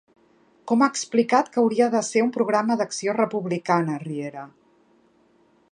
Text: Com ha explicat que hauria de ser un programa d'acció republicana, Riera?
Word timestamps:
Com 0.69 0.83
ha 0.83 0.87
explicat 0.93 1.51
que 1.57 1.61
hauria 1.63 1.89
de 1.97 2.01
ser 2.07 2.23
un 2.27 2.33
programa 2.37 2.77
d'acció 2.81 3.17
republicana, 3.19 4.01
Riera? 4.07 4.47